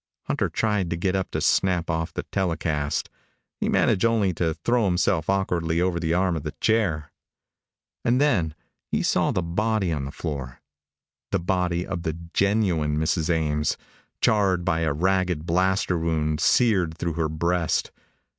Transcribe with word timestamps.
Hunter 0.23 0.49
tried 0.49 0.89
to 0.89 0.95
get 0.95 1.15
up 1.15 1.29
to 1.29 1.41
snap 1.41 1.87
off 1.87 2.11
the 2.11 2.23
telecast. 2.23 3.07
He 3.59 3.69
managed 3.69 4.03
only 4.03 4.33
to 4.33 4.55
throw 4.55 4.85
himself 4.85 5.29
awkwardly 5.29 5.79
over 5.79 5.99
the 5.99 6.11
arm 6.11 6.35
of 6.35 6.41
the 6.41 6.53
chair. 6.59 7.11
And 8.03 8.19
then 8.19 8.55
he 8.87 9.03
saw 9.03 9.29
the 9.29 9.43
body 9.43 9.91
on 9.91 10.05
the 10.05 10.11
floor 10.11 10.59
the 11.29 11.37
body 11.39 11.85
of 11.85 12.01
the 12.01 12.13
genuine 12.33 12.97
Mrs. 12.97 13.29
Ames, 13.29 13.77
charred 14.21 14.65
by 14.65 14.79
a 14.79 14.91
ragged 14.91 15.45
blaster 15.45 15.99
wound 15.99 16.39
seared 16.39 16.97
through 16.97 17.13
her 17.13 17.29
breast. 17.29 17.91